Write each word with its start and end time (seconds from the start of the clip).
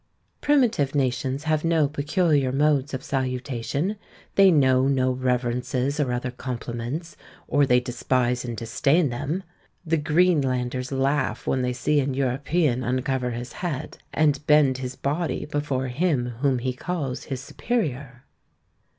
Primitive 0.41 0.95
nations 0.95 1.43
have 1.43 1.63
no 1.63 1.87
peculiar 1.87 2.51
modes 2.51 2.91
of 2.91 3.03
salutation; 3.03 3.97
they 4.33 4.49
know 4.49 4.87
no 4.87 5.11
reverences 5.11 5.99
or 5.99 6.11
other 6.11 6.31
compliments, 6.31 7.15
or 7.47 7.67
they 7.67 7.79
despise 7.79 8.43
and 8.43 8.57
disdain 8.57 9.09
them. 9.09 9.43
The 9.85 9.97
Greenlanders 9.97 10.91
laugh 10.91 11.45
when 11.45 11.61
they 11.61 11.73
see 11.73 11.99
an 11.99 12.15
European 12.15 12.83
uncover 12.83 13.29
his 13.29 13.53
head, 13.53 13.99
and 14.11 14.43
bend 14.47 14.79
his 14.79 14.95
body 14.95 15.45
before 15.45 15.89
him 15.89 16.29
whom 16.39 16.57
he 16.57 16.73
calls 16.73 17.25
his 17.25 17.39
superior. 17.41 18.23